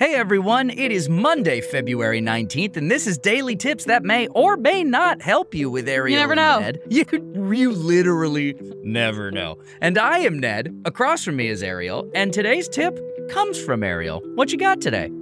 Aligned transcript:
Hey 0.00 0.14
everyone, 0.14 0.70
it 0.70 0.90
is 0.92 1.10
Monday, 1.10 1.60
February 1.60 2.22
19th, 2.22 2.78
and 2.78 2.90
this 2.90 3.06
is 3.06 3.18
Daily 3.18 3.54
Tips 3.54 3.84
that 3.84 4.02
may 4.02 4.28
or 4.28 4.56
may 4.56 4.82
not 4.82 5.20
help 5.20 5.54
you 5.54 5.68
with 5.68 5.86
Ariel. 5.86 6.14
You 6.14 6.18
never 6.18 6.34
know. 6.34 6.58
Ned. 6.58 6.80
You, 6.88 7.04
you 7.52 7.70
literally 7.70 8.56
never 8.82 9.30
know. 9.30 9.58
And 9.82 9.98
I 9.98 10.20
am 10.20 10.38
Ned. 10.38 10.74
Across 10.86 11.24
from 11.24 11.36
me 11.36 11.48
is 11.48 11.62
Ariel, 11.62 12.10
and 12.14 12.32
today's 12.32 12.66
tip 12.66 12.98
comes 13.28 13.62
from 13.62 13.82
Ariel. 13.82 14.22
What 14.36 14.50
you 14.50 14.56
got 14.56 14.80
today? 14.80 15.12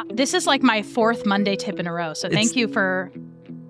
Uh, 0.00 0.04
this 0.12 0.34
is 0.34 0.44
like 0.44 0.64
my 0.64 0.82
fourth 0.82 1.24
Monday 1.24 1.54
tip 1.54 1.78
in 1.78 1.86
a 1.86 1.92
row. 1.92 2.14
So 2.14 2.28
thank 2.28 2.56
you 2.56 2.66
for 2.66 3.12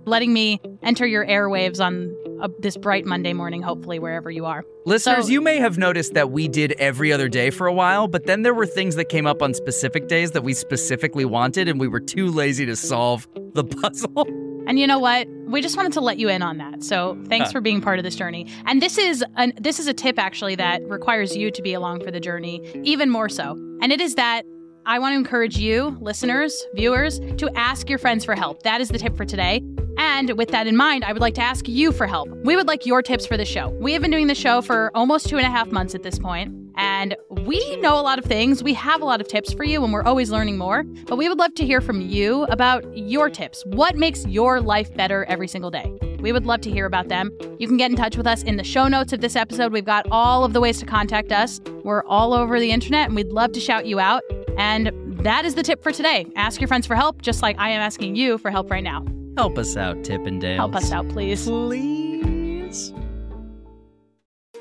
letting 0.07 0.33
me 0.33 0.61
enter 0.83 1.07
your 1.07 1.27
airwaves 1.27 1.85
on 1.85 2.15
uh 2.43 2.49
this 2.59 2.77
bright 2.77 3.07
Monday 3.07 3.33
morning, 3.33 3.63
hopefully, 3.63 3.99
wherever 3.99 4.31
you 4.31 4.45
are. 4.45 4.65
Listeners, 4.87 5.27
So- 5.27 5.31
you 5.33 5.41
may 5.41 5.59
have 5.59 5.79
noticed 5.79 6.15
that 6.15 6.31
we 6.31 6.49
did 6.49 6.73
every 6.73 7.13
other 7.13 7.29
day 7.29 7.51
for 7.51 7.67
a 7.67 7.73
while, 7.73 8.09
but 8.09 8.27
then 8.27 8.43
there 8.43 8.55
were 8.55 8.67
things 8.67 8.97
that 8.97 9.07
came 9.09 9.27
up 9.27 9.41
on 9.43 9.55
specific 9.55 10.09
days 10.09 10.33
that 10.33 10.43
we 10.43 10.53
specifically 10.55 11.25
wanted, 11.25 11.69
and 11.69 11.79
we 11.81 11.89
were 11.89 12.01
too 12.01 12.29
lazy 12.31 12.67
to 12.67 12.77
solve 12.77 13.27
the 13.55 13.65
puzzle. 13.83 14.27
And 14.67 14.79
you 14.79 14.87
know 14.87 14.99
what? 14.99 15.29
We 15.47 15.61
just 15.61 15.77
wanted 15.77 15.93
to 15.93 16.01
let 16.01 16.17
you 16.19 16.29
in 16.31 16.41
on 16.41 16.57
that. 16.57 16.83
So 16.83 17.19
thanks 17.29 17.49
Huh. 17.49 17.53
for 17.53 17.61
being 17.61 17.83
part 17.83 17.99
of 17.99 18.03
this 18.05 18.17
journey. 18.17 18.51
And 18.65 18.81
this 18.81 18.97
is 18.97 19.23
an 19.37 19.53
this 19.61 19.79
is 19.79 19.87
a 19.87 19.93
tip 19.93 20.19
actually 20.19 20.55
that 20.57 20.83
requires 20.89 21.37
you 21.37 21.51
to 21.51 21.63
be 21.63 21.75
along 21.75 22.03
for 22.03 22.11
the 22.11 22.19
journey 22.19 22.63
even 22.83 23.11
more 23.11 23.29
so. 23.29 23.53
And 23.83 23.93
it 23.93 24.01
is 24.01 24.15
that 24.15 24.45
I 24.87 24.99
want 24.99 25.13
to 25.13 25.17
encourage 25.17 25.57
you, 25.57 25.97
listeners, 26.01 26.63
viewers, 26.75 27.19
to 27.39 27.51
ask 27.55 27.89
your 27.89 27.99
friends 27.99 28.23
for 28.23 28.35
help. 28.35 28.63
That 28.65 28.83
is 28.83 28.91
the 28.91 28.99
tip 28.99 29.17
for 29.17 29.25
today. 29.25 29.63
And 29.97 30.31
with 30.33 30.51
that 30.51 30.67
in 30.67 30.77
mind, 30.77 31.05
I 31.05 31.13
would 31.13 31.23
like 31.23 31.35
to 31.37 31.43
ask 31.43 31.67
you 31.67 31.91
for 31.91 32.07
help. 32.07 32.29
We 32.45 32.55
would 32.55 32.67
like 32.67 32.85
your 32.85 33.01
tips 33.01 33.25
for 33.25 33.39
the 33.39 33.47
show. 33.47 33.71
We 33.81 33.95
have 33.95 34.03
been 34.03 34.11
doing 34.11 34.27
the 34.27 34.35
show 34.35 34.61
for 34.61 34.91
almost 34.95 35.29
two 35.29 35.39
and 35.39 35.47
a 35.47 35.51
half 35.51 35.73
months 35.73 35.95
at 35.95 36.03
this 36.03 36.19
point, 36.19 36.55
and 36.77 37.17
we 37.31 37.77
know 37.77 37.99
a 37.99 38.03
lot 38.03 38.19
of 38.19 38.27
things. 38.27 38.63
We 38.63 38.75
have 38.75 39.01
a 39.01 39.07
lot 39.07 39.23
of 39.23 39.29
tips 39.29 39.55
for 39.55 39.65
you, 39.65 39.83
and 39.83 39.93
we're 39.93 40.03
always 40.03 40.31
learning 40.31 40.59
more. 40.59 40.83
But 40.83 41.17
we 41.17 41.31
would 41.31 41.39
love 41.39 41.55
to 41.55 41.65
hear 41.65 41.81
from 41.81 42.03
you 42.03 42.43
about 42.45 42.85
your 42.95 43.31
tips. 43.31 43.65
What 43.67 43.97
makes 43.97 44.27
your 44.27 44.61
life 44.61 44.95
better 44.95 45.25
every 45.27 45.49
single 45.49 45.71
day? 45.71 45.91
We 46.21 46.33
would 46.33 46.45
love 46.45 46.61
to 46.63 46.71
hear 46.71 46.85
about 46.85 47.09
them. 47.09 47.31
You 47.59 47.69
can 47.69 47.79
get 47.79 47.91
in 47.91 47.97
touch 47.97 48.19
with 48.19 48.27
us 48.27 48.43
in 48.43 48.57
the 48.57 48.65
show 48.65 48.89
notes 48.89 49.15
of 49.15 49.23
this 49.23 49.37
episode. 49.37 49.73
We've 49.73 49.85
got 49.85 50.07
all 50.11 50.45
of 50.45 50.53
the 50.53 50.61
ways 50.61 50.79
to 50.81 50.87
contact 50.87 51.33
us. 51.33 51.61
We're 51.85 52.05
all 52.05 52.35
over 52.35 52.61
the 52.61 52.71
internet, 52.71 53.07
and 53.07 53.17
we'd 53.17 53.33
love 53.33 53.53
to 53.53 53.61
shout 53.61 53.87
you 53.87 53.99
out. 53.99 54.23
And 54.57 54.93
that 55.25 55.45
is 55.45 55.55
the 55.55 55.63
tip 55.63 55.83
for 55.83 55.93
today. 55.93 56.27
Ask 56.37 56.61
your 56.61 56.69
friends 56.69 56.87
for 56.87 56.95
help, 56.95 57.23
just 57.23 57.43
like 57.43 57.59
I 57.59 57.71
am 57.71 57.81
asking 57.81 58.17
you 58.17 58.39
for 58.39 58.51
help 58.51 58.71
right 58.71 58.85
now. 58.85 59.05
Help 59.37 59.59
us 59.59 59.77
out, 59.77 59.97
Tippendales. 59.99 60.57
Help 60.57 60.77
us 60.77 60.93
out, 60.93 61.09
please. 61.09 61.47
Please. 61.47 62.93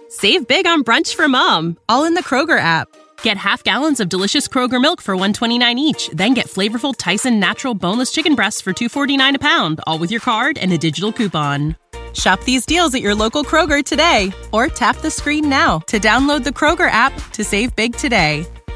Save 0.09 0.47
big 0.47 0.67
on 0.67 0.83
brunch 0.83 1.15
for 1.15 1.27
mom, 1.27 1.77
all 1.89 2.05
in 2.05 2.13
the 2.13 2.23
Kroger 2.23 2.59
app. 2.59 2.87
Get 3.23 3.37
half 3.37 3.63
gallons 3.63 3.99
of 3.99 4.09
delicious 4.09 4.47
Kroger 4.47 4.81
milk 4.81 5.01
for 5.01 5.15
129 5.15 5.79
each, 5.79 6.09
then 6.09 6.33
get 6.33 6.47
flavorful 6.47 6.93
Tyson 6.95 7.39
natural 7.39 7.73
boneless 7.73 8.11
chicken 8.11 8.35
breasts 8.35 8.61
for 8.61 8.73
249 8.73 9.35
a 9.35 9.39
pound, 9.39 9.81
all 9.87 9.97
with 9.97 10.11
your 10.11 10.21
card 10.21 10.57
and 10.57 10.71
a 10.71 10.77
digital 10.77 11.11
coupon. 11.11 11.75
Shop 12.13 12.43
these 12.43 12.65
deals 12.65 12.93
at 12.93 13.01
your 13.01 13.15
local 13.15 13.43
Kroger 13.43 13.83
today 13.83 14.31
or 14.51 14.67
tap 14.67 14.97
the 14.97 15.09
screen 15.09 15.49
now 15.49 15.79
to 15.87 15.99
download 15.99 16.43
the 16.43 16.51
Kroger 16.51 16.89
app 16.91 17.13
to 17.31 17.43
save 17.43 17.75
big 17.75 17.95
today. 17.95 18.45